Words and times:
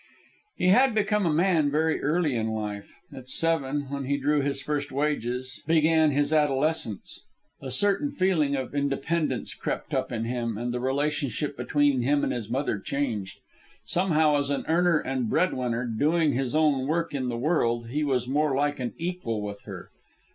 He 0.57 0.69
had 0.69 0.95
become 0.95 1.27
a 1.27 1.31
man 1.31 1.69
very 1.69 2.01
early 2.01 2.35
in 2.35 2.47
life. 2.47 2.91
At 3.13 3.27
seven, 3.27 3.81
when 3.91 4.05
he 4.05 4.17
drew 4.17 4.41
his 4.41 4.59
first 4.63 4.91
wages, 4.91 5.61
began 5.67 6.09
his 6.09 6.33
adolescence. 6.33 7.19
A 7.61 7.69
certain 7.69 8.09
feeling 8.09 8.55
of 8.55 8.73
independence 8.73 9.53
crept 9.53 9.93
up 9.93 10.11
in 10.11 10.23
him, 10.25 10.57
and 10.57 10.73
the 10.73 10.79
relationship 10.79 11.55
between 11.55 12.01
him 12.01 12.23
and 12.23 12.33
his 12.33 12.49
mother 12.49 12.79
changed. 12.79 13.37
Somehow, 13.85 14.37
as 14.37 14.49
an 14.49 14.65
earner 14.67 14.97
and 14.97 15.29
breadwinner, 15.29 15.85
doing 15.85 16.33
his 16.33 16.55
own 16.55 16.87
work 16.87 17.13
in 17.13 17.29
the 17.29 17.37
world, 17.37 17.89
he 17.89 18.03
was 18.03 18.27
more 18.27 18.55
like 18.55 18.79
an 18.79 18.95
equal 18.97 19.39
with 19.43 19.61
her. 19.65 19.91